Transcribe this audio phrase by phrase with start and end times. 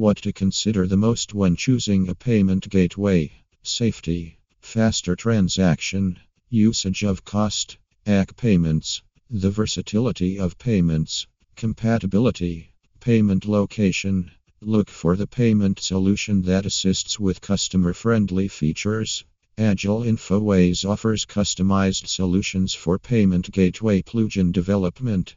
[0.00, 7.26] What to consider the most when choosing a payment gateway safety, faster transaction, usage of
[7.26, 14.30] cost, ACH payments, the versatility of payments, compatibility, payment location.
[14.62, 19.22] Look for the payment solution that assists with customer friendly features.
[19.58, 25.36] Agile Infoways offers customized solutions for payment gateway plugin development.